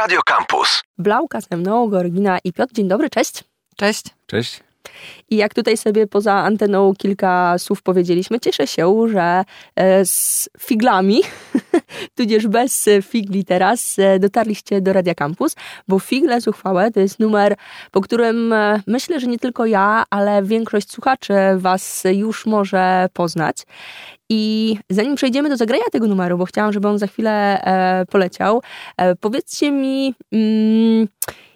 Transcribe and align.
Radio 0.00 0.20
Campus. 0.22 0.82
Blauka 0.98 1.40
ze 1.40 1.56
mną, 1.56 1.88
Gorgina 1.88 2.38
i 2.44 2.52
Piotr. 2.52 2.72
Dzień 2.74 2.88
dobry, 2.88 3.10
cześć. 3.10 3.44
Cześć. 3.76 4.04
Cześć. 4.26 4.60
I 5.30 5.36
jak 5.36 5.54
tutaj 5.54 5.76
sobie 5.76 6.06
poza 6.06 6.34
anteną 6.34 6.94
kilka 6.98 7.58
słów 7.58 7.82
powiedzieliśmy, 7.82 8.40
cieszę 8.40 8.66
się, 8.66 9.08
że 9.12 9.44
e, 9.76 10.04
z 10.04 10.48
figlami, 10.58 11.22
tudzież 12.16 12.46
bez 12.46 12.88
figli 13.02 13.44
teraz, 13.44 13.98
e, 13.98 14.18
dotarliście 14.18 14.80
do 14.80 14.92
Radia 14.92 15.14
Campus, 15.14 15.56
bo 15.88 15.98
Figle 15.98 16.40
Zuchwałe 16.40 16.90
to 16.90 17.00
jest 17.00 17.18
numer, 17.18 17.56
po 17.90 18.00
którym 18.00 18.52
e, 18.52 18.82
myślę, 18.86 19.20
że 19.20 19.26
nie 19.26 19.38
tylko 19.38 19.66
ja, 19.66 20.04
ale 20.10 20.42
większość 20.42 20.92
słuchaczy 20.92 21.34
was 21.56 22.02
już 22.12 22.46
może 22.46 23.08
poznać. 23.12 23.56
I 24.32 24.76
zanim 24.90 25.14
przejdziemy 25.14 25.48
do 25.48 25.56
zagrania 25.56 25.84
tego 25.92 26.06
numeru, 26.06 26.38
bo 26.38 26.44
chciałam, 26.44 26.72
żeby 26.72 26.88
on 26.88 26.98
za 26.98 27.06
chwilę 27.06 27.62
poleciał, 28.10 28.62
powiedzcie 29.20 29.70
mi... 29.70 30.14
Mm, 30.32 31.08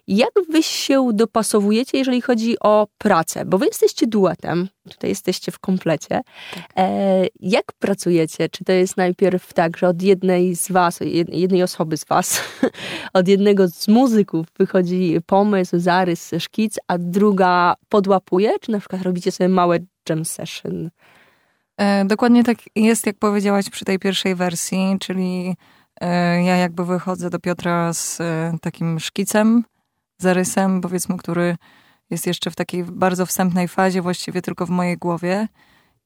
jak 0.08 0.30
wy 0.50 0.62
się 0.62 1.10
dopasowujecie, 1.12 1.98
jeżeli 1.98 2.20
chodzi 2.20 2.56
o 2.60 2.86
pracę? 2.98 3.44
Bo 3.44 3.58
wy 3.58 3.66
jesteście 3.66 4.06
duetem, 4.06 4.68
tutaj 4.90 5.10
jesteście 5.10 5.52
w 5.52 5.58
komplecie. 5.58 6.20
Tak. 6.54 6.64
E, 6.76 7.26
jak 7.40 7.64
pracujecie? 7.78 8.48
Czy 8.48 8.64
to 8.64 8.72
jest 8.72 8.96
najpierw 8.96 9.52
tak, 9.52 9.76
że 9.76 9.88
od 9.88 10.02
jednej 10.02 10.56
z 10.56 10.72
was, 10.72 10.98
jednej 11.28 11.62
osoby 11.62 11.96
z 11.96 12.04
was, 12.04 12.40
od 13.12 13.28
jednego 13.28 13.68
z 13.68 13.88
muzyków 13.88 14.46
wychodzi 14.58 15.18
pomysł, 15.26 15.78
zarys, 15.78 16.30
szkic, 16.38 16.78
a 16.88 16.98
druga 16.98 17.74
podłapuje? 17.88 18.52
Czy 18.60 18.72
na 18.72 18.80
przykład 18.80 19.02
robicie 19.02 19.32
sobie 19.32 19.48
małe 19.48 19.78
jam 20.08 20.24
session? 20.24 20.90
E, 21.78 22.04
dokładnie 22.04 22.44
tak 22.44 22.58
jest, 22.76 23.06
jak 23.06 23.18
powiedziałaś 23.18 23.70
przy 23.70 23.84
tej 23.84 23.98
pierwszej 23.98 24.34
wersji, 24.34 24.96
czyli 25.00 25.56
e, 26.00 26.44
ja 26.44 26.56
jakby 26.56 26.84
wychodzę 26.84 27.30
do 27.30 27.38
Piotra 27.38 27.92
z 27.92 28.20
e, 28.20 28.52
takim 28.60 29.00
szkicem, 29.00 29.64
zarysem, 30.18 30.80
powiedzmy, 30.80 31.16
który 31.16 31.56
jest 32.10 32.26
jeszcze 32.26 32.50
w 32.50 32.56
takiej 32.56 32.84
bardzo 32.84 33.26
wstępnej 33.26 33.68
fazie, 33.68 34.02
właściwie 34.02 34.42
tylko 34.42 34.66
w 34.66 34.70
mojej 34.70 34.96
głowie. 34.96 35.48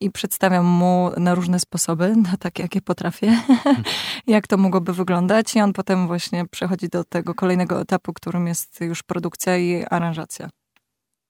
I 0.00 0.10
przedstawiam 0.10 0.66
mu 0.66 1.10
na 1.16 1.34
różne 1.34 1.60
sposoby, 1.60 2.16
na 2.30 2.36
takie, 2.36 2.62
jakie 2.62 2.80
potrafię, 2.80 3.42
jak 4.26 4.46
to 4.46 4.56
mogłoby 4.56 4.92
wyglądać. 4.92 5.56
I 5.56 5.60
on 5.60 5.72
potem 5.72 6.06
właśnie 6.06 6.46
przechodzi 6.46 6.88
do 6.88 7.04
tego 7.04 7.34
kolejnego 7.34 7.80
etapu, 7.80 8.12
którym 8.12 8.46
jest 8.46 8.80
już 8.80 9.02
produkcja 9.02 9.56
i 9.56 9.84
aranżacja. 9.90 10.48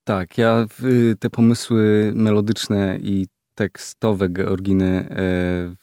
Tak, 0.05 0.39
ja 0.39 0.67
te 1.21 1.31
pomysły 1.31 2.13
melodyczne 2.15 2.99
i 3.03 3.27
tekstowe 3.59 4.29
Georginy 4.29 5.09
e, 5.11 5.75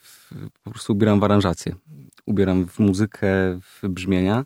po 0.63 0.71
prostu 0.71 0.93
ubieram 0.93 1.19
w 1.19 1.23
aranżację. 1.23 1.75
Ubieram 2.25 2.67
w 2.67 2.79
muzykę, 2.79 3.27
w 3.61 3.87
brzmienia. 3.89 4.45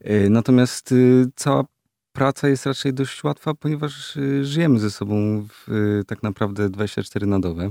E, 0.00 0.28
natomiast 0.30 0.92
y, 0.92 1.24
cała 1.34 1.64
praca 2.12 2.48
jest 2.48 2.66
raczej 2.66 2.94
dość 2.94 3.24
łatwa, 3.24 3.54
ponieważ 3.54 4.16
y, 4.16 4.44
żyjemy 4.44 4.78
ze 4.78 4.90
sobą 4.90 5.46
w, 5.48 5.72
y, 5.72 6.04
tak 6.04 6.22
naprawdę 6.22 6.68
24 6.68 7.26
na 7.26 7.40
dobę 7.40 7.70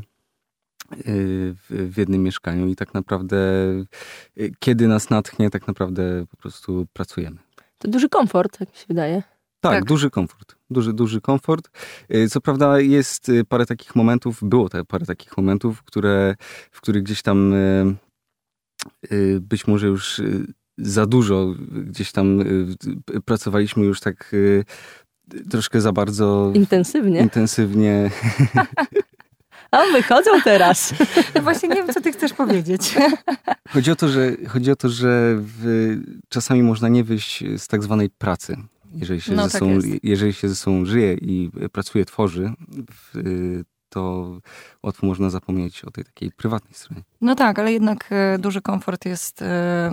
w, 1.70 1.94
jednym 1.98 2.24
mieszkaniu 2.24 2.68
i 2.68 2.76
tak 2.76 2.94
naprawdę 2.94 3.38
kiedy 4.60 4.88
nas 4.88 5.10
natchnie, 5.10 5.50
tak 5.50 5.68
naprawdę 5.68 6.26
po 6.32 6.38
prostu 6.38 6.88
pracujemy. 6.94 7.38
To 7.78 7.88
duży 7.88 8.10
komfort, 8.10 8.58
tak 8.58 8.70
mi 8.70 8.76
się 8.76 8.86
wydaje. 8.88 9.24
Tak, 9.70 9.80
tak, 9.80 9.86
duży 9.86 10.10
komfort. 10.10 10.56
Duży, 10.70 10.94
duży 10.94 11.22
komfort. 11.22 11.70
Co 12.30 12.42
prawda 12.42 12.80
jest 12.80 13.32
parę 13.50 13.66
takich 13.66 13.96
momentów, 13.96 14.40
było 14.44 14.70
te 14.70 14.86
parę 14.86 15.06
takich 15.06 15.38
momentów, 15.38 15.84
które, 15.84 16.36
w 16.72 16.82
których 16.82 17.04
gdzieś 17.04 17.22
tam 17.22 17.54
być 19.42 19.68
może 19.68 19.88
już 19.88 20.22
za 20.78 21.06
dużo 21.06 21.54
gdzieś 21.70 22.12
tam 22.12 22.42
y, 22.42 23.22
pracowaliśmy 23.26 23.86
już 23.86 24.00
tak 24.00 24.34
y, 24.34 24.66
troszkę 25.50 25.82
za 25.82 25.92
bardzo. 25.92 26.52
Intensywnie. 26.54 27.20
Intensywnie. 27.20 28.12
A 29.72 29.84
wychodzą 29.92 30.32
teraz. 30.44 30.94
No 31.36 31.42
właśnie 31.42 31.70
nie 31.70 31.76
wiem, 31.76 31.94
co 31.94 32.02
ty 32.02 32.12
chcesz 32.12 32.34
powiedzieć. 32.34 32.96
Chodzi 33.70 33.92
o 33.92 33.96
to, 33.96 34.08
że, 34.08 34.32
chodzi 34.48 34.72
o 34.72 34.76
to, 34.76 34.90
że 34.90 35.36
w, 35.38 35.96
czasami 36.30 36.64
można 36.64 36.90
nie 36.90 37.04
wyjść 37.04 37.44
z 37.58 37.68
tak 37.68 37.84
zwanej 37.84 38.10
pracy. 38.10 38.58
Jeżeli 38.96 39.22
się, 39.22 39.34
no, 39.34 39.46
ze, 39.46 39.52
tak 39.52 39.60
sobą, 39.60 39.80
jeżeli 40.04 40.34
się 40.34 40.50
ze 40.50 40.56
sobą 40.56 40.86
żyje 40.86 41.14
i 41.14 41.52
pracuje, 41.72 42.06
tworzy, 42.06 42.54
w, 42.92 43.64
to 43.90 44.28
łatwo 44.84 45.08
można 45.08 45.30
zapomnieć 45.30 45.86
o 45.86 45.92
tej 45.92 46.04
takiej 46.04 46.32
prywatnej 46.32 46.74
stronie. 46.74 47.02
No 47.22 47.36
tak, 47.36 47.60
ale 47.60 47.74
jednak 47.74 48.08
e, 48.12 48.38
duży 48.40 48.62
komfort 48.62 49.06
jest, 49.06 49.42
e, 49.42 49.92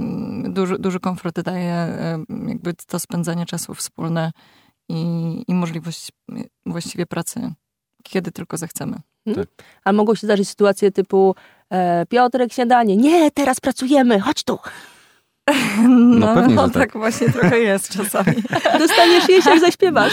duży, 0.49 0.79
duży 0.79 1.01
komfort 1.01 1.41
daje 1.41 1.99
jakby 2.49 2.75
to 2.75 2.99
spędzanie 2.99 3.47
czasu 3.47 3.75
wspólne 3.75 4.33
i, 4.89 5.45
i 5.49 5.55
możliwość 5.55 6.13
właściwie 6.67 7.07
pracy, 7.07 7.53
kiedy 8.03 8.33
tylko 8.33 8.57
zechcemy. 8.57 8.97
Hmm? 9.25 9.45
Tak. 9.45 9.67
A 9.85 9.93
mogą 9.93 10.15
się 10.15 10.27
zdarzyć 10.27 10.49
sytuacje 10.49 10.91
typu 10.91 11.35
e, 11.71 12.07
Piotrek, 12.07 12.53
śniadanie, 12.53 12.97
nie, 12.97 13.31
teraz 13.31 13.61
pracujemy, 13.61 14.21
chodź 14.21 14.45
tu. 14.45 14.59
No, 16.27 16.35
no, 16.35 16.41
pewnie, 16.41 16.55
no 16.55 16.69
tak. 16.69 16.83
tak. 16.83 16.93
właśnie 16.93 17.31
trochę 17.31 17.59
jest 17.59 17.89
czasami. 17.89 18.37
Dostaniesz 18.79 19.29
jeść, 19.29 19.47
jak 19.47 19.61
zaśpiewasz. 19.61 20.13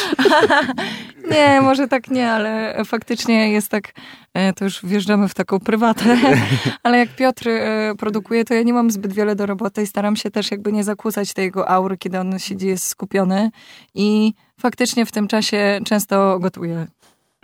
nie, 1.32 1.62
może 1.62 1.88
tak 1.88 2.08
nie, 2.12 2.32
ale 2.32 2.82
faktycznie 2.86 3.52
jest 3.52 3.70
tak, 3.70 3.94
e, 4.34 4.54
to 4.54 4.66
już 4.66 4.86
wjeżdżamy 4.86 5.28
w 5.28 5.34
taką 5.34 5.60
prywatę, 5.60 6.18
ale 6.84 6.98
jak 6.98 7.10
Piotr 7.10 7.50
e, 7.50 7.94
produkuje, 7.98 8.46
to 8.46 8.54
ja 8.54 8.64
nie 8.64 8.74
mam 8.74 8.92
zbyt 8.92 9.14
wiele 9.14 9.36
do 9.36 9.46
roboty 9.46 9.82
i 9.82 9.88
staram 9.88 10.16
się 10.16 10.32
też 10.32 10.52
jakby 10.52 10.72
nie 10.72 10.84
zakłócać 10.84 11.34
tej 11.34 11.46
jego 11.46 11.70
aury, 11.70 11.98
kiedy 11.98 12.20
on 12.20 12.40
siedzi, 12.40 12.68
jest 12.68 12.88
skupiony 12.88 13.52
i 13.96 14.34
faktycznie 14.60 15.06
w 15.06 15.12
tym 15.12 15.28
czasie 15.28 15.80
często 15.86 16.40
gotuje. 16.40 16.88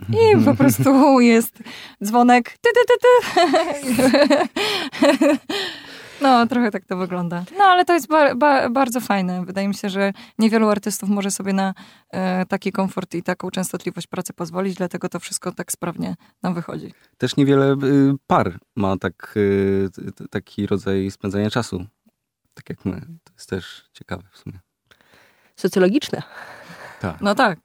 I 0.08 0.44
po 0.44 0.54
prostu 0.54 1.20
jest 1.20 1.58
dzwonek. 2.04 2.54
Ty, 2.60 2.70
ty, 2.74 2.80
ty, 2.88 2.94
ty. 5.18 5.38
No, 6.20 6.46
trochę 6.46 6.70
tak 6.70 6.84
to 6.84 6.96
wygląda. 6.96 7.44
No, 7.58 7.64
ale 7.64 7.84
to 7.84 7.92
jest 7.94 8.08
ba 8.08 8.34
ba 8.34 8.70
bardzo 8.70 9.00
fajne. 9.00 9.44
Wydaje 9.44 9.68
mi 9.68 9.74
się, 9.74 9.88
że 9.88 10.12
niewielu 10.38 10.68
artystów 10.68 11.08
może 11.08 11.30
sobie 11.30 11.52
na 11.52 11.74
e, 12.10 12.46
taki 12.46 12.72
komfort 12.72 13.14
i 13.14 13.22
taką 13.22 13.50
częstotliwość 13.50 14.06
pracy 14.06 14.32
pozwolić, 14.32 14.74
dlatego 14.74 15.08
to 15.08 15.20
wszystko 15.20 15.52
tak 15.52 15.72
sprawnie 15.72 16.14
nam 16.42 16.54
wychodzi. 16.54 16.94
Też 17.18 17.36
niewiele 17.36 17.72
y, 17.72 18.14
par 18.26 18.58
ma 18.76 18.96
tak, 18.96 19.34
y, 19.36 19.88
taki 20.30 20.66
rodzaj 20.66 21.10
spędzania 21.10 21.50
czasu, 21.50 21.86
tak 22.54 22.70
jak 22.70 22.84
my. 22.84 23.00
To 23.00 23.32
jest 23.32 23.48
też 23.48 23.84
ciekawe 23.92 24.22
w 24.32 24.38
sumie. 24.38 24.58
Socjologiczne. 25.56 26.22
Tak. 27.00 27.20
No 27.20 27.34
tak. 27.34 27.58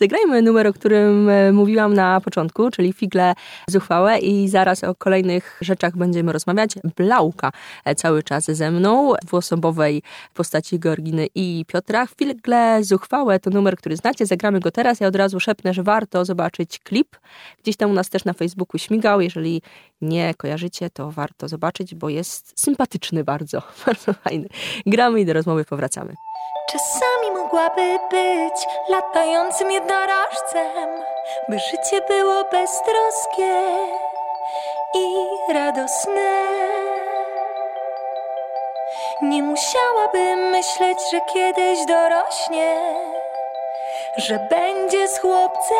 Zagrajmy 0.00 0.42
numer, 0.42 0.66
o 0.66 0.72
którym 0.72 1.28
e, 1.28 1.52
mówiłam 1.52 1.94
na 1.94 2.20
początku, 2.20 2.70
czyli 2.70 2.92
figle 2.92 3.34
zuchwałe 3.68 4.18
i 4.18 4.48
zaraz 4.48 4.84
o 4.84 4.94
kolejnych 4.94 5.58
rzeczach 5.60 5.96
będziemy 5.96 6.32
rozmawiać. 6.32 6.74
Blauka 6.96 7.52
e, 7.84 7.94
cały 7.94 8.22
czas 8.22 8.44
ze 8.44 8.70
mną, 8.70 9.12
dwuosobowej 9.24 10.02
postaci 10.34 10.78
Georginy 10.78 11.26
i 11.34 11.64
Piotra. 11.68 12.06
Figle 12.06 12.84
zuchwałe 12.84 13.40
to 13.40 13.50
numer, 13.50 13.76
który 13.76 13.96
znacie, 13.96 14.26
zagramy 14.26 14.60
go 14.60 14.70
teraz. 14.70 15.00
Ja 15.00 15.08
od 15.08 15.16
razu 15.16 15.40
szepnę, 15.40 15.74
że 15.74 15.82
warto 15.82 16.24
zobaczyć 16.24 16.78
klip. 16.78 17.16
Gdzieś 17.62 17.76
tam 17.76 17.90
u 17.90 17.94
nas 17.94 18.08
też 18.08 18.24
na 18.24 18.32
Facebooku 18.32 18.78
śmigał. 18.78 19.20
Jeżeli 19.20 19.62
nie 20.00 20.34
kojarzycie, 20.34 20.90
to 20.90 21.10
warto 21.10 21.48
zobaczyć, 21.48 21.94
bo 21.94 22.08
jest 22.08 22.60
sympatyczny 22.60 23.24
bardzo, 23.24 23.62
bardzo 23.86 24.12
fajny. 24.12 24.48
Gramy 24.86 25.20
i 25.20 25.26
do 25.26 25.32
rozmowy 25.32 25.64
powracamy. 25.64 26.14
Czasami 26.68 27.30
mogłaby 27.34 27.98
być 28.10 28.66
latającym 28.88 29.70
jednorożcem, 29.70 31.04
by 31.48 31.58
życie 31.58 32.00
było 32.08 32.44
beztroskie 32.44 33.64
i 34.94 35.26
radosne. 35.52 36.46
Nie 39.22 39.42
musiałabym 39.42 40.38
myśleć, 40.38 40.98
że 41.12 41.20
kiedyś 41.20 41.86
dorośnie, 41.86 42.94
że 44.16 44.38
będzie 44.50 45.08
z 45.08 45.18
chłopcem, 45.18 45.76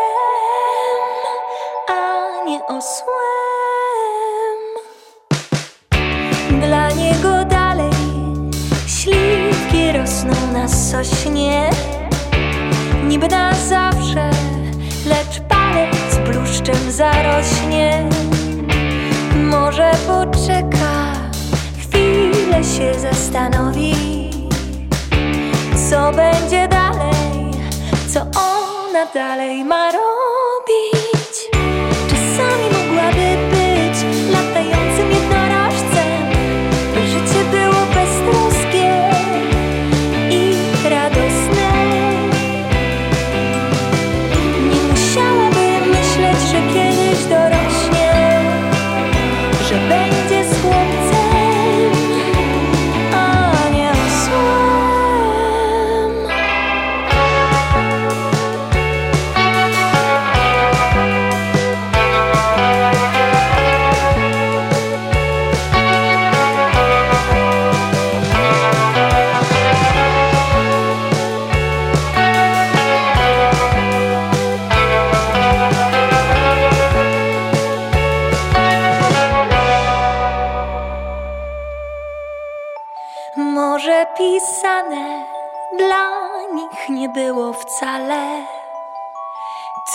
a 1.89 2.29
nie 2.45 2.67
osłem. 2.67 3.50
Sośnie 10.71 11.71
Niby 13.07 13.29
na 13.29 13.55
zawsze, 13.55 14.31
lecz 15.07 15.41
palec 15.49 16.19
bluszczem 16.25 16.93
zarośnie. 16.93 18.09
Może 19.51 19.93
poczeka, 20.07 21.13
chwilę 21.79 22.65
się 22.65 23.01
zastanowi 23.01 24.31
Co 25.91 26.13
będzie 26.13 26.69
dalej, 26.69 27.51
co 28.15 28.21
ona 28.21 29.07
dalej 29.15 29.65
ma 29.65 29.87
robić 29.93 31.00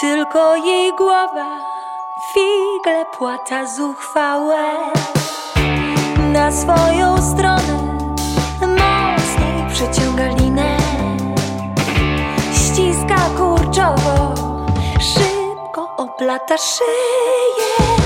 Tylko 0.06 0.56
jej 0.56 0.94
głowa 0.96 1.60
figle 2.34 3.06
płata 3.18 3.66
zuchwałe. 3.66 4.63
Na 6.34 6.52
swoją 6.52 7.18
stronę 7.22 7.98
mocniej 8.62 9.69
przeciąga 9.74 10.28
linę. 10.28 10.78
Ściska 12.54 13.18
kurczowo, 13.38 14.34
szybko 15.00 15.90
oplata 15.98 16.58
szyję. 16.58 18.05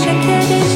Myśleć, 0.00 0.22
że 0.24 0.48
kiedyś 0.48 0.69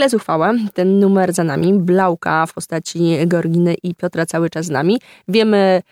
Figle 0.00 0.10
zuchwałe, 0.10 0.54
ten 0.74 0.98
numer 0.98 1.32
za 1.32 1.44
nami, 1.44 1.74
Blauka 1.74 2.46
w 2.46 2.54
postaci 2.54 3.16
Georginy 3.26 3.74
i 3.82 3.94
Piotra 3.94 4.26
cały 4.26 4.50
czas 4.50 4.66
z 4.66 4.70
nami. 4.70 5.00
Wiemy, 5.28 5.82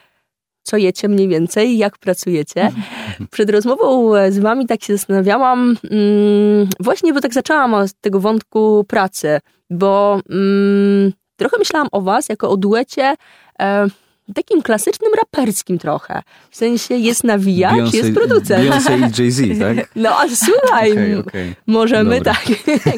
co 0.62 0.76
jecie 0.76 1.08
mniej 1.08 1.28
więcej, 1.28 1.78
jak 1.78 1.98
pracujecie. 1.98 2.72
Przed 3.30 3.50
rozmową 3.50 4.12
z 4.30 4.38
wami 4.38 4.66
tak 4.66 4.84
się 4.84 4.96
zastanawiałam, 4.96 5.76
mm, 5.90 6.68
właśnie, 6.80 7.12
bo 7.12 7.20
tak 7.20 7.34
zaczęłam 7.34 7.74
od 7.74 7.92
tego 8.00 8.20
wątku 8.20 8.84
pracy, 8.84 9.40
bo 9.70 10.20
mm, 10.30 11.12
trochę 11.36 11.58
myślałam 11.58 11.88
o 11.92 12.00
was 12.00 12.28
jako 12.28 12.50
o 12.50 12.56
duecie 12.56 13.14
e, 13.60 13.86
takim 14.34 14.62
klasycznym 14.62 15.12
raperskim 15.14 15.78
trochę. 15.78 16.22
W 16.50 16.56
sensie 16.56 16.94
jest 16.94 17.24
nawijacz, 17.24 17.94
jest 17.94 18.14
producent. 18.14 18.64
Beyoncé 18.64 18.98
i 18.98 19.22
Jay-Z, 19.22 19.58
tak? 19.76 19.90
No 19.96 20.10
a 20.20 20.24
słuchaj, 20.28 20.92
Okej, 20.92 21.14
okej. 21.16 21.54
możemy 21.66 22.16
Dobra. 22.18 22.34
tak, 22.34 22.42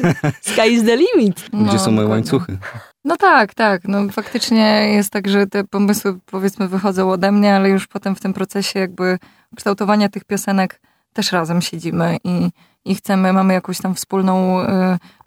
sky 0.51 0.67
is 0.69 0.83
the 0.85 0.97
limit. 0.97 1.35
Gdzie 1.39 1.49
No, 1.73 1.79
są 1.79 1.91
moje 1.91 2.07
dokładnie. 2.07 2.07
łańcuchy? 2.09 2.57
No 3.05 3.17
tak, 3.17 3.53
tak. 3.53 3.81
No 3.87 4.09
faktycznie 4.11 4.93
jest 4.93 5.09
tak, 5.09 5.27
że 5.29 5.47
te 5.47 5.63
pomysły 5.63 6.17
powiedzmy 6.25 6.67
wychodzą 6.67 7.11
ode 7.11 7.31
mnie, 7.31 7.55
ale 7.55 7.69
już 7.69 7.87
potem 7.87 8.15
w 8.15 8.19
tym 8.19 8.33
procesie 8.33 8.79
jakby 8.79 9.17
kształtowania 9.55 10.09
tych 10.09 10.23
piosenek 10.25 10.81
też 11.13 11.31
razem 11.31 11.61
siedzimy 11.61 12.17
i, 12.23 12.49
i 12.85 12.95
chcemy, 12.95 13.33
mamy 13.33 13.53
jakąś 13.53 13.77
tam 13.81 13.95
wspólną, 13.95 14.61
y, 14.61 14.65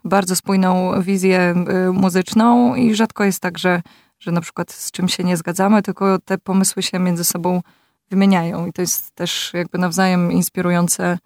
bardzo 0.04 0.36
spójną 0.36 1.02
wizję 1.02 1.54
y, 1.88 1.92
muzyczną 1.92 2.74
i 2.74 2.94
rzadko 2.94 3.24
jest 3.24 3.40
tak, 3.40 3.58
że, 3.58 3.82
że 4.24 4.32
na 4.32 4.40
przykład 4.40 4.72
z 4.72 4.90
czym 4.90 5.08
się 5.08 5.24
nie 5.24 5.36
zgadzamy, 5.36 5.82
tylko 5.82 6.18
te 6.18 6.38
pomysły 6.38 6.82
się 6.82 6.98
między 6.98 7.24
sobą 7.24 7.62
wymieniają 8.10 8.66
i 8.66 8.72
to 8.72 8.82
jest 8.82 9.10
też 9.10 9.50
jakby 9.54 9.78
nawzajem 9.78 10.32
inspirujące. 10.32 11.18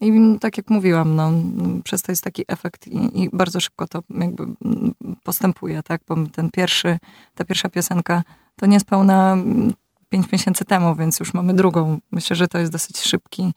I 0.00 0.12
tak 0.40 0.56
jak 0.56 0.70
mówiłam, 0.70 1.16
no, 1.16 1.32
przez 1.84 2.02
to 2.02 2.12
jest 2.12 2.24
taki 2.24 2.44
efekt 2.48 2.86
i, 2.86 3.22
i 3.22 3.30
bardzo 3.32 3.60
szybko 3.60 3.86
to 3.86 4.02
jakby 4.10 4.44
postępuje, 5.22 5.82
tak? 5.82 6.00
Bo 6.08 6.16
ten 6.32 6.50
pierwszy, 6.50 6.98
ta 7.34 7.44
pierwsza 7.44 7.68
piosenka 7.68 8.22
to 8.56 8.66
niespełna 8.66 9.36
pięć 10.08 10.32
miesięcy 10.32 10.64
temu, 10.64 10.94
więc 10.94 11.20
już 11.20 11.34
mamy 11.34 11.54
drugą. 11.54 11.98
Myślę, 12.10 12.36
że 12.36 12.48
to 12.48 12.58
jest 12.58 12.72
dosyć 12.72 13.00
szybki, 13.00 13.52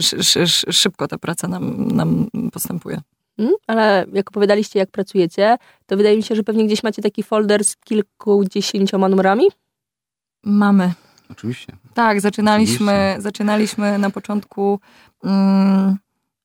szy, 0.00 0.24
szy, 0.24 0.48
szy, 0.48 0.72
szybko 0.72 1.08
ta 1.08 1.18
praca 1.18 1.48
nam, 1.48 1.88
nam 1.88 2.26
postępuje. 2.52 3.00
Mm, 3.38 3.52
Ale 3.66 4.06
jak 4.12 4.28
opowiadaliście, 4.28 4.78
jak 4.78 4.90
pracujecie, 4.90 5.56
to 5.86 5.96
wydaje 5.96 6.16
mi 6.16 6.22
się, 6.22 6.34
że 6.34 6.42
pewnie 6.42 6.66
gdzieś 6.66 6.82
macie 6.82 7.02
taki 7.02 7.22
folder 7.22 7.64
z 7.64 7.76
kilkudziesięcioma 7.76 9.08
numerami. 9.08 9.44
Mamy. 10.44 10.92
Oczywiście. 11.30 11.76
Tak, 11.94 12.20
zaczynaliśmy, 12.20 12.92
Oczywiście. 12.92 13.22
zaczynaliśmy 13.22 13.98
na 13.98 14.10
początku. 14.10 14.80
Mm, 15.24 15.96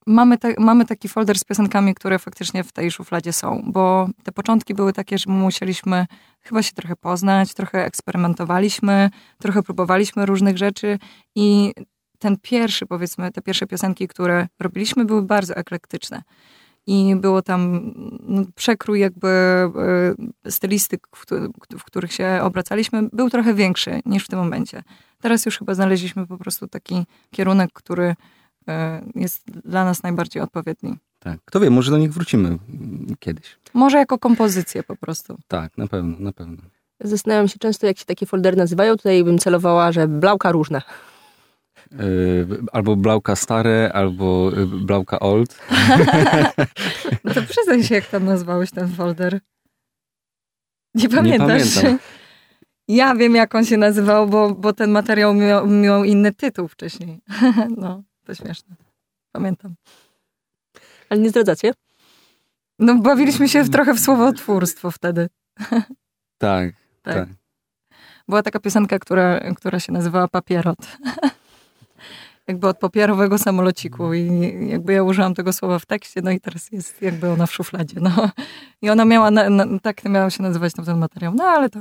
mamy, 0.08 0.38
te, 0.38 0.54
mamy 0.60 0.86
taki 0.86 1.08
folder 1.08 1.40
z 1.40 1.44
piosenkami, 1.44 1.96
które 1.96 2.20
faktycznie 2.20 2.64
w 2.64 2.72
tej 2.72 2.92
szufladzie 2.92 3.34
są, 3.34 3.62
bo 3.66 4.08
te 4.24 4.32
początki 4.32 4.74
były 4.74 4.94
takie, 4.94 5.18
że 5.18 5.26
my 5.28 5.40
musieliśmy 5.40 6.06
chyba 6.42 6.64
się 6.64 6.72
trochę 6.74 6.96
poznać, 6.96 7.54
trochę 7.54 7.86
eksperymentowaliśmy, 7.86 9.10
trochę 9.40 9.64
próbowaliśmy 9.64 10.26
różnych 10.26 10.58
rzeczy 10.58 11.00
i 11.36 11.74
ten 12.20 12.38
pierwszy, 12.42 12.86
powiedzmy, 12.86 13.32
te 13.32 13.42
pierwsze 13.42 13.68
piosenki, 13.68 14.08
które 14.08 14.48
robiliśmy, 14.60 15.06
były 15.06 15.22
bardzo 15.22 15.56
eklektyczne. 15.56 16.22
I 16.88 17.16
było 17.16 17.42
tam 17.42 17.92
no, 18.20 18.42
przekrój 18.56 19.00
jakby 19.00 19.28
e, 20.46 20.52
stylistyk, 20.52 21.08
w, 21.16 21.22
któ- 21.22 21.52
w 21.80 21.84
których 21.84 22.14
się 22.14 22.40
obracaliśmy, 22.44 23.10
był 23.14 23.30
trochę 23.30 23.54
większy 23.54 24.00
niż 24.06 24.26
w 24.26 24.28
tym 24.28 24.40
momencie. 24.40 24.84
Teraz 25.22 25.46
już 25.46 25.58
chyba 25.58 25.74
znaleźliśmy 25.74 26.28
po 26.28 26.38
prostu 26.38 26.68
taki 26.68 27.06
kierunek, 27.32 27.70
który 27.74 28.16
e, 28.68 29.02
jest 29.16 29.52
dla 29.52 29.86
nas 29.86 30.04
najbardziej 30.04 30.42
odpowiedni. 30.42 30.96
Tak. 31.20 31.40
Kto 31.46 31.60
wie, 31.60 31.70
może 31.70 31.92
do 31.92 31.98
nich 31.98 32.14
wrócimy 32.14 32.48
mm, 32.48 32.60
kiedyś. 33.20 33.58
Może 33.74 33.98
jako 33.98 34.20
kompozycję 34.20 34.84
po 34.84 34.96
prostu. 34.96 35.38
Tak, 35.48 35.78
na 35.78 35.88
pewno, 35.88 36.16
na 36.20 36.34
pewno. 36.34 36.58
Zastanawiam 37.00 37.48
się 37.48 37.60
często, 37.60 37.88
jak 37.88 37.98
się 37.98 38.06
takie 38.06 38.26
foldery 38.26 38.58
nazywają. 38.58 38.98
Tutaj 38.98 39.24
bym 39.24 39.38
celowała, 39.40 39.92
że 39.92 40.08
blauka 40.08 40.52
różne. 40.52 40.82
Yy, 41.92 42.48
albo 42.72 42.96
Blauka 42.96 43.36
stare, 43.36 43.92
albo 43.94 44.52
y, 44.58 44.66
Blauka 44.66 45.20
old. 45.20 45.60
No 47.24 47.34
to 47.34 47.42
przyznaj 47.42 47.84
się, 47.84 47.96
jak 47.96 48.06
tam 48.06 48.26
nazwałeś 48.26 48.72
ten 48.72 48.90
folder. 48.90 49.40
Nie 50.96 51.10
pamiętasz? 51.10 51.48
pamiętam. 51.76 52.00
Ja 52.88 53.16
wiem, 53.16 53.36
jak 53.36 53.56
on 53.56 53.66
się 53.66 53.78
nazywał, 53.78 54.28
bo, 54.28 54.56
bo 54.56 54.74
ten 54.74 54.92
materiał 54.92 55.34
miał, 55.34 55.68
miał 55.68 56.04
inny 56.04 56.34
tytuł 56.34 56.68
wcześniej. 56.68 57.22
No, 57.78 58.04
to 58.26 58.36
śmieszne. 58.36 58.76
Pamiętam. 59.32 59.76
Ale 61.10 61.20
nie 61.20 61.30
zdradzacie? 61.30 61.74
No, 62.80 62.96
bawiliśmy 62.96 63.50
się 63.50 63.64
w, 63.64 63.70
trochę 63.70 63.94
w 63.94 64.00
słowotwórstwo 64.00 64.92
wtedy. 64.92 65.30
Tak, 66.38 66.74
Tak. 67.02 67.16
tak. 67.16 67.30
była 68.28 68.44
taka 68.44 68.60
piosenka, 68.60 69.00
która, 69.00 69.40
która 69.56 69.80
się 69.80 69.92
nazywała 69.92 70.28
Papierot. 70.28 70.78
Jakby 72.48 72.68
od 72.68 72.78
papierowego 72.78 73.38
samolociku 73.38 74.14
i 74.14 74.30
jakby 74.70 74.94
ja 74.94 75.04
użyłam 75.04 75.34
tego 75.34 75.54
słowa 75.54 75.80
w 75.80 75.86
tekście, 75.86 76.22
no 76.24 76.32
i 76.32 76.40
teraz 76.40 76.72
jest 76.72 77.02
jakby 77.02 77.30
ona 77.30 77.46
w 77.46 77.54
szufladzie, 77.54 78.00
no. 78.02 78.30
I 78.82 78.90
ona 78.90 79.06
miała, 79.06 79.32
na, 79.32 79.50
na, 79.50 79.80
tak 79.80 80.06
miała 80.06 80.30
się 80.30 80.44
nazywać 80.44 80.74
ten 80.74 80.98
materiał, 80.98 81.34
no 81.36 81.44
ale 81.44 81.70
to... 81.70 81.80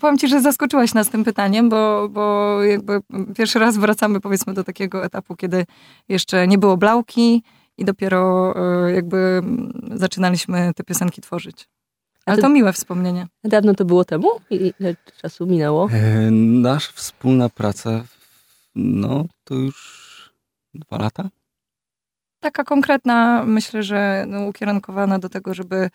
Powiem 0.00 0.18
ci, 0.18 0.28
że 0.28 0.40
zaskoczyłaś 0.40 0.94
nas 0.94 1.08
tym 1.08 1.24
pytaniem, 1.24 1.68
bo, 1.68 2.08
bo 2.08 2.62
jakby 2.62 3.00
pierwszy 3.36 3.58
raz 3.58 3.76
wracamy 3.76 4.20
powiedzmy 4.20 4.54
do 4.54 4.64
takiego 4.64 5.04
etapu, 5.04 5.36
kiedy 5.36 5.64
jeszcze 6.08 6.48
nie 6.48 6.58
było 6.58 6.76
blauki 6.76 7.42
i 7.78 7.84
dopiero 7.84 8.54
e, 8.86 8.92
jakby 8.92 9.42
zaczynaliśmy 9.94 10.72
te 10.76 10.84
piosenki 10.84 11.20
tworzyć. 11.20 11.68
Ale 12.26 12.38
to 12.38 12.48
miłe 12.48 12.72
wspomnienie. 12.72 13.26
Dawno 13.44 13.74
to 13.74 13.84
było 13.84 14.04
temu? 14.04 14.28
Ile 14.50 14.96
czasu 15.22 15.46
minęło? 15.46 15.88
E, 15.92 16.30
nasza 16.30 16.92
wspólna 16.94 17.48
praca, 17.48 18.04
no 18.76 19.26
to 19.44 19.54
już 19.54 20.30
dwa 20.74 20.98
lata. 20.98 21.30
Taka 22.40 22.64
konkretna, 22.64 23.44
myślę, 23.46 23.82
że 23.82 24.24
no, 24.28 24.46
ukierunkowana 24.46 25.18
do 25.18 25.28
tego, 25.28 25.54
żeby 25.54 25.90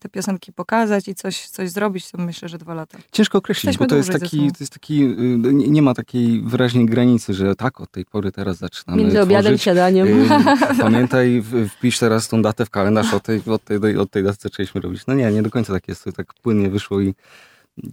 te 0.00 0.08
piosenki 0.08 0.52
pokazać 0.52 1.08
i 1.08 1.14
coś, 1.14 1.48
coś 1.48 1.70
zrobić, 1.70 2.10
to 2.10 2.18
myślę, 2.18 2.48
że 2.48 2.58
dwa 2.58 2.74
lata. 2.74 2.98
Ciężko 3.12 3.38
określić, 3.38 3.64
Jesteśmy 3.64 3.86
bo 3.86 3.90
to 3.90 3.96
jest, 3.96 4.12
taki, 4.12 4.38
to 4.38 4.56
jest 4.60 4.72
taki, 4.72 5.04
y, 5.04 5.52
nie 5.52 5.82
ma 5.82 5.94
takiej 5.94 6.42
wyraźnej 6.42 6.86
granicy, 6.86 7.34
że 7.34 7.56
tak, 7.56 7.80
od 7.80 7.90
tej 7.90 8.04
pory 8.04 8.32
teraz 8.32 8.56
zaczynamy 8.56 9.02
Między 9.02 9.22
obiadem 9.22 9.54
i 9.54 9.58
śniadaniem. 9.58 10.08
Y, 10.08 10.28
pamiętaj, 10.80 11.42
wpisz 11.68 11.98
teraz 11.98 12.28
tą 12.28 12.42
datę 12.42 12.66
w 12.66 12.70
kalendarz, 12.70 13.14
od 13.14 13.22
tej, 13.22 13.42
od 13.46 13.64
tej, 13.64 13.96
od 13.96 14.10
tej 14.10 14.24
daty 14.24 14.38
zaczęliśmy 14.40 14.80
robić. 14.80 15.06
No 15.06 15.14
nie, 15.14 15.32
nie 15.32 15.42
do 15.42 15.50
końca 15.50 15.72
tak 15.72 15.88
jest, 15.88 16.04
to 16.04 16.12
tak 16.12 16.34
płynnie 16.34 16.70
wyszło 16.70 17.00
i 17.00 17.14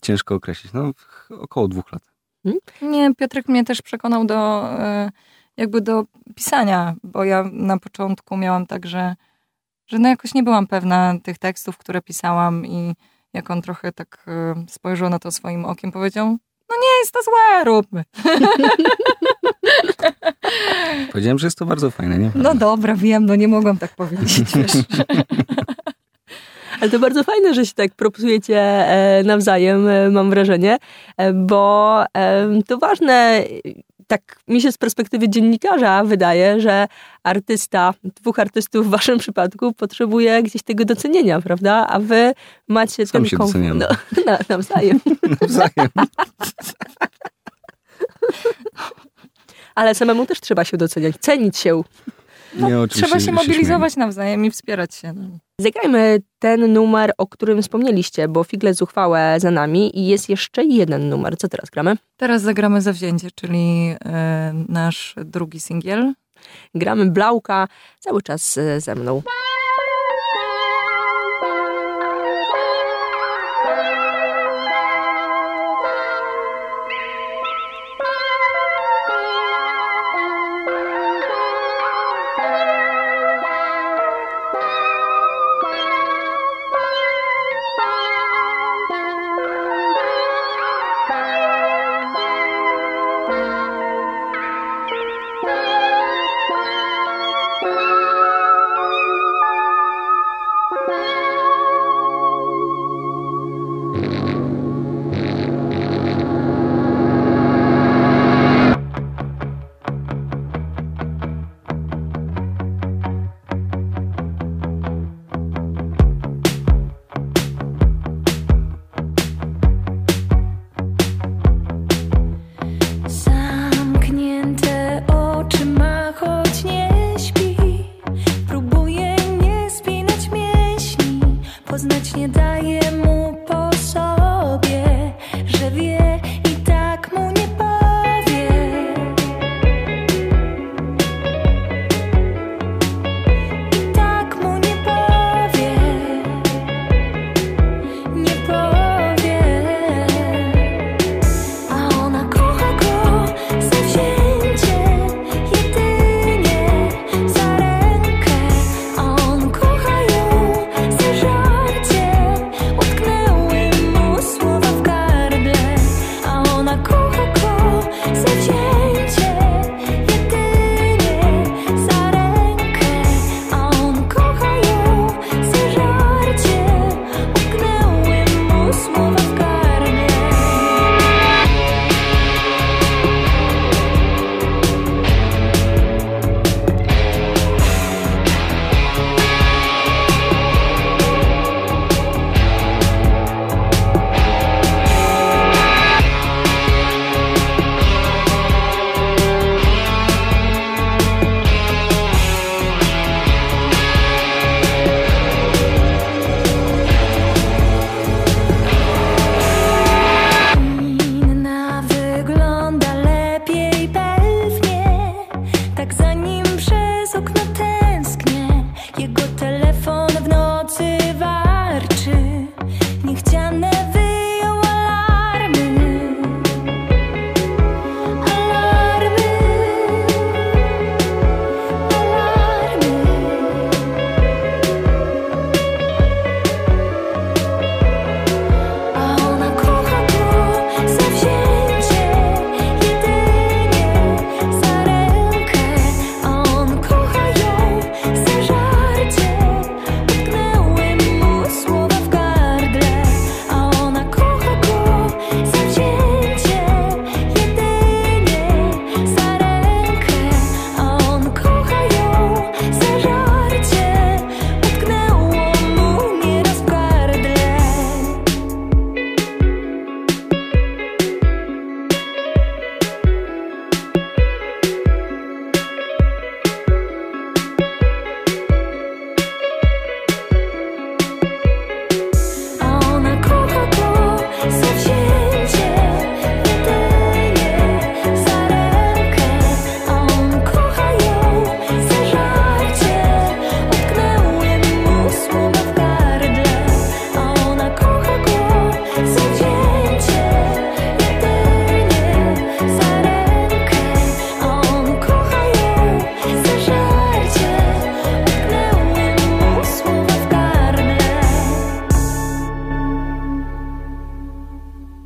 ciężko 0.02 0.36
określić. 0.36 0.74
No 0.74 0.92
około 1.30 1.68
dwóch 1.68 1.92
lat. 1.92 2.09
Hmm? 2.44 2.60
Nie, 2.82 3.16
Piotrek 3.16 3.48
mnie 3.48 3.64
też 3.64 3.82
przekonał 3.82 4.26
do 4.26 4.70
y, 5.08 5.12
jakby 5.58 5.82
do 5.82 6.04
pisania, 6.36 6.96
bo 7.04 7.24
ja 7.24 7.44
na 7.52 7.80
początku 7.80 8.38
miałam 8.38 8.66
tak, 8.66 8.86
że 8.86 9.16
że 9.88 10.00
no 10.00 10.10
jakoś 10.10 10.34
nie 10.34 10.44
byłam 10.44 10.68
pewna 10.68 11.14
tych 11.24 11.38
tekstów, 11.38 11.78
które 11.78 12.02
pisałam 12.02 12.66
i 12.66 12.96
jak 13.34 13.52
on 13.52 13.62
trochę 13.62 13.92
tak 13.92 14.26
y, 14.28 14.72
spojrzał 14.72 15.10
na 15.10 15.20
to 15.20 15.32
swoim 15.32 15.66
okiem, 15.66 15.92
powiedział, 15.92 16.38
no 16.70 16.76
nie 16.82 17.00
jest 17.00 17.12
to 17.14 17.20
złe, 17.24 17.64
róbmy. 17.64 18.04
Powiedziałem, 21.12 21.40
że 21.40 21.48
jest 21.48 21.58
to 21.58 21.66
bardzo 21.66 21.92
fajne, 21.92 22.18
nie? 22.18 22.32
No 22.36 22.56
dobra, 22.56 22.96
wiem, 22.96 23.26
no 23.26 23.36
nie 23.36 23.48
mogłam 23.48 23.78
tak 23.78 23.96
powiedzieć. 23.96 24.42
Ale 26.82 26.90
to 26.90 27.00
bardzo 27.00 27.24
fajne, 27.24 27.54
że 27.54 27.66
się 27.66 27.74
tak 27.74 27.96
propisujecie 27.96 28.60
e, 28.60 29.24
nawzajem, 29.24 29.88
e, 29.88 30.10
mam 30.10 30.30
wrażenie, 30.30 30.78
e, 31.18 31.34
bo 31.34 32.04
to 32.68 32.78
ważne 32.78 33.44
tak 34.10 34.40
mi 34.48 34.62
się 34.62 34.72
z 34.72 34.78
perspektywy 34.78 35.30
dziennikarza 35.30 36.04
wydaje, 36.04 36.62
że 36.62 36.88
artysta, 37.24 37.94
dwóch 38.04 38.40
artystów 38.40 38.88
w 38.88 38.90
waszym 38.90 39.18
przypadku 39.18 39.74
potrzebuje 39.74 40.44
gdzieś 40.44 40.64
tego 40.64 40.86
docenienia, 40.86 41.42
prawda? 41.42 41.88
A 41.90 42.00
wy 42.00 42.34
macie 42.68 43.06
Sam 43.06 43.22
ten 43.22 43.30
się 43.30 43.38
komfort. 43.38 43.64
No, 43.74 43.88
na, 44.26 44.40
nawzajem. 44.50 45.00
nawzajem. 45.42 45.90
Ale 49.76 49.96
samemu 49.96 50.26
też 50.26 50.42
trzeba 50.42 50.66
się 50.66 50.78
doceniać, 50.78 51.16
cenić 51.20 51.58
się. 51.58 51.82
No, 52.54 52.70
nie, 52.70 52.88
trzeba 52.88 53.20
się 53.20 53.32
mobilizować 53.32 53.94
się 53.94 54.00
nawzajem 54.00 54.46
i 54.46 54.52
wspierać 54.52 54.96
się. 54.96 55.14
No. 55.14 55.30
Zagrajmy 55.60 56.22
ten 56.40 56.74
numer, 56.74 57.12
o 57.18 57.28
którym 57.28 57.62
wspomnieliście, 57.62 58.28
bo 58.28 58.44
figle 58.44 58.74
zuchwałe 58.74 59.36
za 59.40 59.52
nami 59.52 60.00
i 60.00 60.08
jest 60.08 60.30
jeszcze 60.30 60.64
jeden 60.64 61.10
numer. 61.10 61.38
Co 61.38 61.48
teraz 61.48 61.70
gramy? 61.70 61.98
Teraz 62.18 62.42
zagramy 62.42 62.82
Zawzięcie, 62.82 63.28
czyli 63.36 63.96
e, 64.06 64.54
nasz 64.70 65.16
drugi 65.26 65.60
singiel. 65.60 66.14
Gramy 66.76 67.12
Blauka, 67.12 67.68
cały 68.00 68.22
czas 68.22 68.58
e, 68.58 68.82
ze 68.82 68.96
mną. 68.96 69.22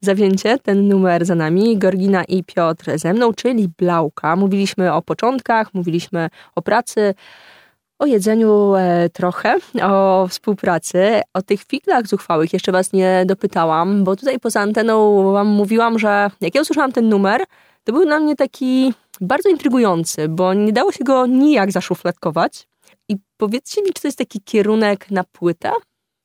Zawzięcie, 0.04 0.60
ten 0.60 0.88
numer 0.88 1.26
za 1.26 1.36
nami, 1.36 1.78
Gorgina 1.78 2.24
i 2.24 2.44
Piotr 2.44 2.86
ze 2.96 3.14
mną, 3.14 3.34
czyli 3.34 3.70
Blauka. 3.78 4.36
Mówiliśmy 4.36 4.94
o 4.94 5.02
początkach, 5.02 5.74
mówiliśmy 5.74 6.30
o 6.56 6.62
pracy, 6.62 7.14
o 8.00 8.06
jedzeniu 8.06 8.76
e, 8.76 9.10
trochę, 9.10 9.56
o 9.84 10.28
współpracy, 10.30 11.22
o 11.34 11.42
tych 11.42 11.64
figlach 11.64 12.08
zuchwałych 12.08 12.54
jeszcze 12.54 12.72
was 12.72 12.94
nie 12.94 13.24
dopytałam, 13.26 14.04
bo 14.04 14.16
tutaj 14.16 14.40
poza 14.40 14.60
anteną 14.60 15.24
wam 15.32 15.48
mówiłam, 15.48 16.00
że 16.00 16.30
jak 16.42 16.56
ja 16.56 16.62
usłyszałam 16.62 16.92
ten 16.92 17.10
numer, 17.10 17.44
to 17.84 17.94
był 17.94 18.06
dla 18.06 18.20
mnie 18.20 18.36
taki 18.36 18.94
bardzo 19.22 19.50
intrygujący, 19.50 20.28
bo 20.30 20.54
nie 20.54 20.74
dało 20.74 20.92
się 20.92 21.04
go 21.04 21.26
nijak 21.26 21.72
zaszufladkować. 21.72 22.68
I 23.10 23.16
powiedzcie 23.38 23.82
mi, 23.82 23.88
czy 23.94 24.02
to 24.02 24.08
jest 24.08 24.18
taki 24.18 24.42
kierunek 24.42 25.12
na 25.12 25.24
płytę? 25.24 25.72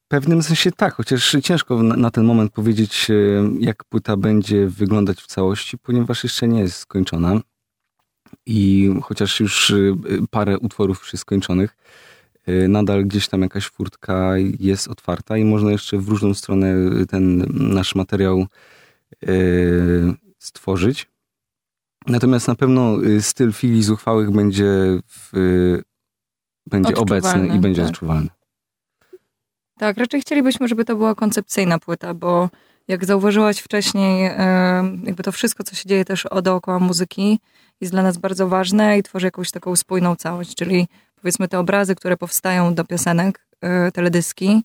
W 0.09 0.11
pewnym 0.11 0.43
sensie 0.43 0.73
tak, 0.73 0.95
chociaż 0.95 1.37
ciężko 1.43 1.83
na, 1.83 1.97
na 1.97 2.11
ten 2.11 2.25
moment 2.25 2.53
powiedzieć, 2.53 3.11
e, 3.11 3.15
jak 3.61 3.85
płyta 3.85 4.17
będzie 4.17 4.67
wyglądać 4.67 5.23
w 5.23 5.27
całości, 5.27 5.79
ponieważ 5.79 6.25
jeszcze 6.25 6.49
nie 6.49 6.61
jest 6.61 6.77
skończona. 6.77 7.41
I 8.47 8.91
chociaż 9.03 9.41
już 9.41 9.71
y, 9.71 9.97
parę 10.31 10.59
utworów 10.59 11.11
jest 11.13 11.23
skończonych, 11.23 11.77
y, 12.49 12.69
nadal 12.69 13.05
gdzieś 13.05 13.29
tam 13.29 13.43
jakaś 13.43 13.67
furtka 13.67 14.33
jest 14.61 14.89
otwarta 14.89 15.37
i 15.37 15.45
można 15.45 15.71
jeszcze 15.71 15.99
w 15.99 16.09
różną 16.09 16.35
stronę 16.35 16.75
ten 17.09 17.47
nasz 17.75 17.95
materiał 17.95 18.47
stworzyć. 20.39 21.11
Natomiast 22.07 22.49
na 22.49 22.55
pewno 22.55 22.97
styl 23.21 23.53
fili 23.53 23.83
zuchwałych 23.83 24.31
będzie, 24.31 25.01
w, 25.07 25.33
będzie 26.67 26.97
obecny 26.97 27.49
i 27.49 27.59
będzie 27.59 27.83
tak. 27.83 27.91
odczuwalny. 27.91 28.38
Tak, 29.79 29.97
raczej 29.97 30.21
chcielibyśmy, 30.21 30.69
żeby 30.69 30.85
to 30.85 30.97
była 30.97 31.15
koncepcyjna 31.15 31.79
płyta, 31.79 32.15
bo 32.15 32.49
jak 32.89 33.05
zauważyłaś 33.05 33.59
wcześniej, 33.59 34.31
jakby 35.05 35.23
to 35.23 35.33
wszystko, 35.33 35.65
co 35.65 35.75
się 35.75 35.89
dzieje 35.89 36.05
też 36.05 36.27
dookoła 36.43 36.79
muzyki, 36.79 37.41
jest 37.81 37.93
dla 37.93 38.03
nas 38.03 38.19
bardzo 38.19 38.49
ważne 38.49 38.99
i 38.99 39.03
tworzy 39.03 39.27
jakąś 39.27 39.51
taką 39.51 39.77
spójną 39.77 40.17
całość, 40.17 40.55
czyli 40.55 40.89
powiedzmy 41.17 41.49
te 41.49 41.59
obrazy, 41.59 41.95
które 41.95 42.17
powstają 42.17 42.75
do 42.75 42.85
piosenek, 42.85 43.47
e, 43.61 43.93
teledyski. 43.93 44.63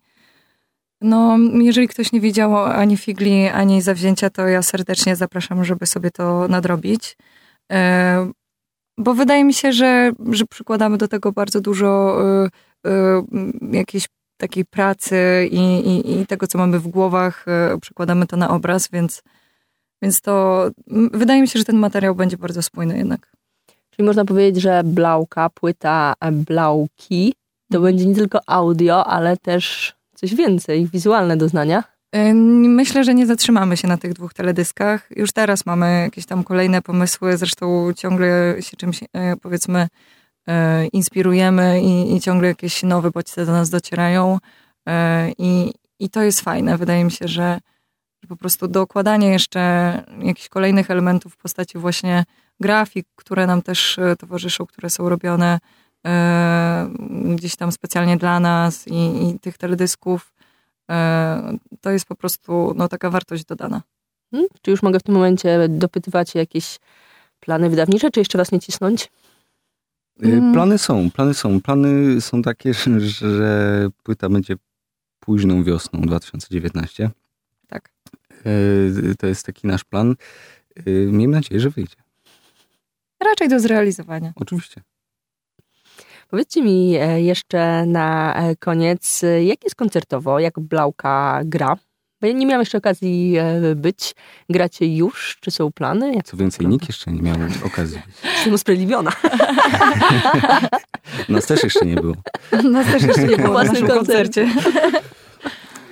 No, 1.02 1.38
jeżeli 1.54 1.88
ktoś 1.88 2.12
nie 2.12 2.22
widział 2.22 2.58
ani 2.58 2.98
figli, 2.98 3.48
ani 3.48 3.82
zawzięcia, 3.82 4.30
to 4.30 4.48
ja 4.48 4.62
serdecznie 4.62 5.16
zapraszam, 5.16 5.66
żeby 5.66 5.86
sobie 5.86 6.12
to 6.12 6.48
nadrobić. 6.48 7.18
E, 7.72 8.32
bo 8.98 9.14
wydaje 9.14 9.44
mi 9.44 9.54
się, 9.54 9.74
że, 9.74 10.12
że 10.32 10.46
przykładamy 10.46 10.98
do 10.98 11.08
tego 11.08 11.32
bardzo 11.32 11.62
dużo 11.62 12.18
e, 12.86 13.24
jakiejś 13.72 14.08
takiej 14.44 14.66
pracy 14.66 15.48
i, 15.52 15.60
i, 15.60 16.22
i 16.22 16.28
tego, 16.28 16.48
co 16.48 16.58
mamy 16.58 16.80
w 16.80 16.88
głowach, 16.88 17.46
przykładamy 17.82 18.28
to 18.28 18.38
na 18.38 18.50
obraz, 18.50 18.90
więc 18.90 19.24
więc 20.02 20.22
to 20.22 20.68
wydaje 21.14 21.42
mi 21.42 21.48
się, 21.48 21.60
że 21.60 21.66
ten 21.66 21.78
materiał 21.78 22.16
będzie 22.16 22.38
bardzo 22.38 22.62
spójny 22.62 22.98
jednak. 22.98 23.32
Czyli 23.90 24.06
można 24.06 24.26
powiedzieć, 24.26 24.62
że 24.64 24.82
Blauka, 24.84 25.50
płyta 25.50 26.14
Blauki, 26.32 27.34
to 27.72 27.78
mhm. 27.78 27.94
będzie 27.94 28.06
nie 28.06 28.16
tylko 28.16 28.40
audio, 28.48 29.08
ale 29.08 29.38
też 29.38 29.94
coś 30.16 30.36
więcej, 30.36 30.88
wizualne 30.88 31.38
doznania. 31.38 31.84
Myślę, 32.34 33.04
że 33.04 33.14
nie 33.14 33.26
zatrzymamy 33.26 33.78
się 33.78 33.88
na 33.88 33.98
tych 33.98 34.14
dwóch 34.14 34.34
teledyskach. 34.34 35.08
Już 35.16 35.32
teraz 35.32 35.66
mamy 35.66 36.02
jakieś 36.02 36.26
tam 36.26 36.44
kolejne 36.44 36.82
pomysły, 36.82 37.38
zresztą 37.38 37.94
ciągle 37.94 38.56
się 38.60 38.78
czymś, 38.78 39.04
e, 39.04 39.36
powiedzmy, 39.38 39.80
e, 39.80 39.88
inspirujemy 40.94 41.82
i, 41.82 42.16
i 42.16 42.22
ciągle 42.22 42.48
jakieś 42.48 42.84
nowe 42.84 43.12
bodźce 43.12 43.46
do 43.46 43.52
nas 43.52 43.70
docierają. 43.70 44.40
E, 44.88 45.32
I, 45.38 45.74
I 46.00 46.10
to 46.10 46.22
jest 46.22 46.42
fajne. 46.42 46.78
Wydaje 46.78 47.04
mi 47.04 47.12
się, 47.12 47.28
że 47.28 47.60
po 48.28 48.36
prostu 48.36 48.68
dokładanie 48.68 49.30
jeszcze 49.30 50.04
jakichś 50.20 50.50
kolejnych 50.50 50.92
elementów 50.92 51.34
w 51.34 51.38
postaci 51.38 51.78
właśnie 51.78 52.24
grafik, 52.60 53.08
które 53.16 53.48
nam 53.48 53.62
też 53.62 54.00
e, 54.00 54.16
towarzyszą, 54.16 54.66
które 54.66 54.90
są 54.90 55.10
robione 55.10 55.60
e, 56.06 56.90
gdzieś 57.36 57.56
tam 57.56 57.72
specjalnie 57.72 58.18
dla 58.18 58.40
nas 58.40 58.88
i, 58.88 59.30
i 59.30 59.40
tych 59.40 59.58
teledysków, 59.58 60.34
e, 60.92 61.58
to 61.82 61.92
jest 61.92 62.06
po 62.06 62.16
prostu 62.16 62.74
no, 62.76 62.88
taka 62.88 63.10
wartość 63.10 63.46
dodana. 63.46 63.82
Hmm? 64.32 64.50
Czy 64.62 64.72
już 64.72 64.84
mogę 64.84 65.00
w 65.00 65.04
tym 65.04 65.16
momencie 65.16 65.70
dopytywać 65.70 66.36
jakieś 66.36 66.80
plany 67.40 67.70
wydawnicze, 67.70 68.12
czy 68.12 68.20
jeszcze 68.20 68.38
was 68.38 68.52
nie 68.52 68.60
cisnąć? 68.60 69.10
Mm. 70.20 70.54
Plany 70.54 70.78
są, 70.78 71.12
plany 71.12 71.34
są. 71.34 71.62
Plany 71.62 72.22
są 72.22 72.42
takie, 72.42 72.74
że 73.38 73.88
płyta 74.04 74.30
będzie 74.30 74.56
późną 75.20 75.64
wiosną 75.64 76.02
2019. 76.02 77.10
Tak. 77.68 77.94
E, 78.46 79.16
to 79.16 79.28
jest 79.28 79.46
taki 79.46 79.68
nasz 79.68 79.84
plan. 79.84 80.16
E, 80.76 80.92
miejmy 80.92 81.36
nadzieję, 81.36 81.62
że 81.62 81.70
wyjdzie. 81.70 81.96
Raczej 83.20 83.50
do 83.50 83.60
zrealizowania. 83.60 84.34
Oczywiście. 84.36 84.82
Powiedzcie 86.30 86.62
mi 86.62 86.96
e, 86.96 87.22
jeszcze 87.22 87.86
na 87.86 88.36
koniec, 88.60 89.22
jak 89.46 89.64
jest 89.64 89.76
koncertowo, 89.76 90.40
jak 90.40 90.60
Blauka 90.60 91.42
gra? 91.46 91.78
Bo 92.24 92.28
ja 92.28 92.34
nie 92.34 92.46
miałam 92.46 92.62
jeszcze 92.62 92.78
okazji 92.78 93.36
być. 93.76 94.16
Gracie 94.50 94.96
już? 94.96 95.38
Czy 95.42 95.52
są 95.52 95.72
plany? 95.72 96.16
Jak 96.16 96.26
Co 96.26 96.38
więcej, 96.38 96.68
nikt 96.68 96.88
jeszcze 96.88 97.12
nie 97.12 97.22
miał 97.22 97.36
okazji 97.66 98.02
być. 98.06 98.16
Jestem 98.36 98.54
usprawiedliwiona. 98.54 99.12
Nas 101.30 101.46
też 101.46 101.64
jeszcze 101.64 101.86
nie 101.86 101.96
było. 101.96 102.16
Nas 102.72 102.88
też 102.88 103.04
jeszcze 103.04 103.28
nie 103.28 103.38
było 103.38 103.48
w 103.48 103.52
własnym 103.52 103.88
koncercie. 103.88 104.50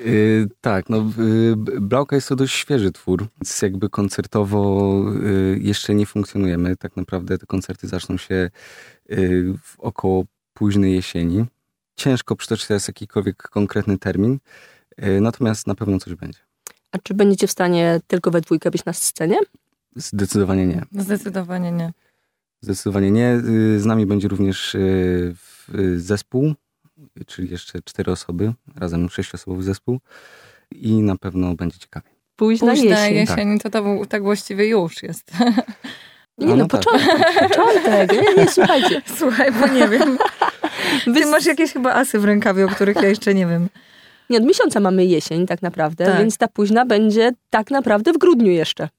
Yy, 0.05 0.47
tak, 0.61 0.89
no 0.89 0.97
yy, 0.97 1.55
Blauka 1.81 2.15
jest 2.15 2.29
to 2.29 2.35
dość 2.35 2.55
świeży 2.55 2.91
twór, 2.91 3.27
więc 3.41 3.61
jakby 3.61 3.89
koncertowo 3.89 4.93
yy, 5.23 5.59
jeszcze 5.61 5.95
nie 5.95 6.05
funkcjonujemy. 6.05 6.77
Tak 6.77 6.97
naprawdę 6.97 7.37
te 7.37 7.45
koncerty 7.45 7.87
zaczną 7.87 8.17
się 8.17 8.49
y, 9.11 9.53
w 9.63 9.79
około 9.79 10.25
późnej 10.53 10.95
jesieni. 10.95 11.45
Ciężko 11.95 12.35
przytoczyć 12.35 12.67
teraz 12.67 12.87
jakikolwiek 12.87 13.37
konkretny 13.37 13.97
termin, 13.97 14.39
natomiast 15.21 15.67
na 15.67 15.75
pewno 15.75 15.99
coś 15.99 16.15
będzie. 16.15 16.39
A 16.91 16.97
czy 16.97 17.13
będziecie 17.13 17.47
w 17.47 17.51
stanie 17.51 17.99
tylko 18.07 18.31
we 18.31 18.41
dwójkę 18.41 18.71
być 18.71 18.85
na 18.85 18.93
scenie? 18.93 19.37
Zdecydowanie 19.95 20.67
nie. 20.67 20.85
Zdecydowanie 20.91 21.71
nie. 21.71 21.91
Zdecydowanie 22.61 23.11
nie. 23.11 23.33
Y, 23.75 23.79
z 23.79 23.85
nami 23.85 24.05
będzie 24.05 24.27
również 24.27 24.77
zespół 25.95 26.53
czyli 27.27 27.51
jeszcze 27.51 27.81
cztery 27.81 28.11
osoby, 28.11 28.53
razem 28.75 29.09
sześciosobowy 29.09 29.63
zespół 29.63 29.99
i 30.71 30.93
na 30.93 31.15
pewno 31.15 31.55
będzie 31.55 31.79
ciekawie. 31.79 32.09
Późna, 32.35 32.71
Późna 32.71 33.07
jesień. 33.07 33.15
jesień 33.15 33.59
tak. 33.59 33.73
to, 33.73 33.81
to 33.81 34.05
tak 34.09 34.23
właściwie 34.23 34.67
już 34.67 35.03
jest. 35.03 35.31
Nie, 36.37 36.47
no, 36.47 36.55
no 36.55 36.65
tak. 36.65 36.81
początek, 36.81 37.49
początek. 37.49 38.11
Nie, 38.11 38.43
nie, 38.43 38.49
słuchajcie. 38.49 39.01
Słuchaj, 39.17 39.51
bo 39.51 39.67
nie 39.67 39.87
wiem. 39.87 40.17
Ty 41.15 41.25
masz 41.25 41.45
jakieś 41.45 41.73
chyba 41.73 41.93
asy 41.93 42.19
w 42.19 42.25
rękawie, 42.25 42.65
o 42.65 42.69
których 42.69 42.95
ja 42.95 43.09
jeszcze 43.09 43.33
nie 43.33 43.47
wiem. 43.47 43.69
Nie, 44.31 44.37
od 44.37 44.43
miesiąca 44.43 44.79
mamy 44.79 45.05
jesień 45.05 45.47
tak 45.47 45.61
naprawdę, 45.61 46.05
tak. 46.05 46.17
więc 46.17 46.37
ta 46.37 46.47
późna 46.47 46.85
będzie 46.85 47.31
tak 47.49 47.71
naprawdę 47.71 48.13
w 48.13 48.17
grudniu 48.17 48.51
jeszcze. 48.51 48.89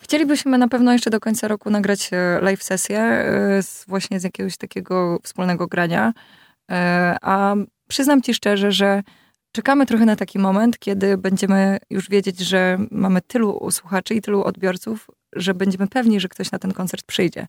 Chcielibyśmy 0.00 0.58
na 0.58 0.68
pewno 0.68 0.92
jeszcze 0.92 1.10
do 1.10 1.20
końca 1.20 1.48
roku 1.48 1.70
nagrać 1.70 2.10
e, 2.12 2.38
live 2.42 2.62
sesję 2.62 2.98
e, 3.00 3.60
właśnie 3.88 4.20
z 4.20 4.24
jakiegoś 4.24 4.56
takiego 4.56 5.18
wspólnego 5.22 5.66
grania. 5.66 6.12
E, 6.70 7.16
a 7.22 7.54
przyznam 7.88 8.22
ci 8.22 8.34
szczerze, 8.34 8.72
że 8.72 9.02
czekamy 9.52 9.86
trochę 9.86 10.04
na 10.04 10.16
taki 10.16 10.38
moment, 10.38 10.78
kiedy 10.78 11.18
będziemy 11.18 11.78
już 11.90 12.08
wiedzieć, 12.08 12.40
że 12.40 12.78
mamy 12.90 13.20
tylu 13.20 13.68
słuchaczy 13.70 14.14
i 14.14 14.22
tylu 14.22 14.44
odbiorców, 14.44 15.10
że 15.32 15.54
będziemy 15.54 15.86
pewni, 15.86 16.20
że 16.20 16.28
ktoś 16.28 16.50
na 16.52 16.58
ten 16.58 16.72
koncert 16.72 17.02
przyjdzie. 17.06 17.46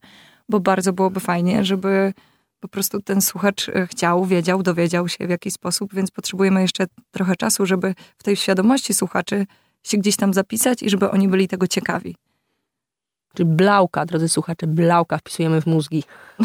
Bo 0.48 0.60
bardzo 0.60 0.92
byłoby 0.92 1.20
fajnie, 1.20 1.64
żeby 1.64 2.12
po 2.60 2.68
prostu 2.68 3.02
ten 3.02 3.20
słuchacz 3.20 3.68
e, 3.68 3.86
chciał, 3.86 4.24
wiedział, 4.24 4.62
dowiedział 4.62 5.08
się 5.08 5.26
w 5.26 5.30
jakiś 5.30 5.52
sposób, 5.52 5.94
więc 5.94 6.10
potrzebujemy 6.10 6.62
jeszcze 6.62 6.86
trochę 7.10 7.36
czasu, 7.36 7.66
żeby 7.66 7.94
w 8.18 8.22
tej 8.22 8.36
świadomości 8.36 8.94
słuchaczy 8.94 9.46
się 9.82 9.98
gdzieś 9.98 10.16
tam 10.16 10.34
zapisać 10.34 10.82
i 10.82 10.90
żeby 10.90 11.10
oni 11.10 11.28
byli 11.28 11.48
tego 11.48 11.66
ciekawi. 11.66 12.16
Czy 13.34 13.44
blauka, 13.44 14.06
drodzy 14.06 14.28
słuchacze, 14.28 14.66
blauka 14.66 15.18
wpisujemy 15.18 15.62
w 15.62 15.66
mózgi. 15.66 16.04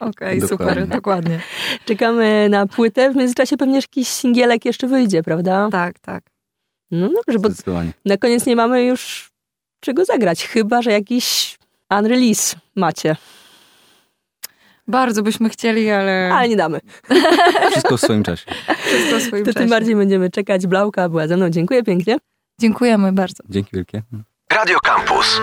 Okej, 0.00 0.38
okay, 0.38 0.48
super, 0.48 0.88
dokładnie. 0.88 1.40
Czekamy 1.84 2.48
na 2.48 2.66
płytę, 2.66 3.10
w 3.10 3.16
międzyczasie 3.16 3.56
pewnie 3.56 3.76
jakiś 3.76 4.08
singielek 4.08 4.64
jeszcze 4.64 4.86
wyjdzie, 4.86 5.22
prawda? 5.22 5.68
Tak, 5.72 5.98
tak. 5.98 6.24
No 6.90 7.08
dobrze, 7.08 7.38
bo 7.38 7.48
na 8.04 8.16
koniec 8.16 8.46
nie 8.46 8.56
mamy 8.56 8.84
już 8.84 9.30
czego 9.80 10.04
zagrać, 10.04 10.46
chyba, 10.46 10.82
że 10.82 10.92
jakiś 10.92 11.58
unrelease 11.90 12.56
macie. 12.76 13.16
Bardzo 14.88 15.22
byśmy 15.22 15.48
chcieli, 15.48 15.90
ale... 15.90 16.30
Ale 16.34 16.48
nie 16.48 16.56
damy. 16.56 16.80
Wszystko 17.70 17.96
w 17.96 18.00
swoim 18.00 18.22
czasie. 18.22 18.44
Wszystko 18.86 19.18
w 19.18 19.22
swoim 19.22 19.44
to 19.44 19.52
czasie. 19.52 19.60
tym 19.60 19.70
bardziej 19.70 19.96
będziemy 19.96 20.30
czekać. 20.30 20.66
Blauka 20.66 21.08
była 21.08 21.28
ze 21.28 21.36
mną. 21.36 21.50
Dziękuję 21.50 21.82
pięknie. 21.82 22.16
Dziękujemy 22.60 23.12
bardzo. 23.12 23.42
Dzięki 23.48 23.70
wielkie. 23.72 24.02
Radio 24.52 24.78
Campus. 24.80 25.40